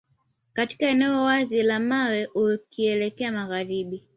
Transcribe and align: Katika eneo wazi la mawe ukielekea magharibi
Katika 0.53 0.85
eneo 0.87 1.23
wazi 1.23 1.63
la 1.63 1.79
mawe 1.79 2.25
ukielekea 2.35 3.31
magharibi 3.31 4.07